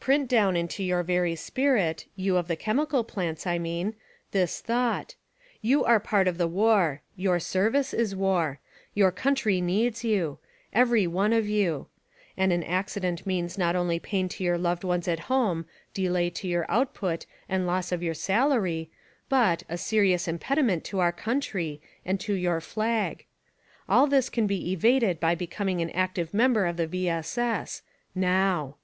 [0.00, 3.96] Print down into your very spirit— you of the chemical plants, I mean—
[4.32, 5.14] this thought:
[5.60, 8.60] You are part of the war; your service is war;
[8.94, 10.38] your country needs you—
[10.82, 11.86] every one of you;
[12.34, 16.48] and an accident means not only pain to your loved ones at home, delay to
[16.48, 18.90] your output and loss of your salary,
[19.28, 19.76] but, a.
[19.76, 23.26] serious impediment to your country, and to your— flag.
[23.86, 27.10] All this can be evaded by becoming an active member of the V.
[27.10, 27.36] S.
[27.36, 27.82] S.—
[28.14, 28.76] NOW